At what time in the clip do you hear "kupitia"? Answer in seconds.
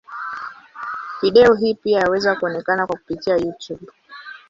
2.97-3.37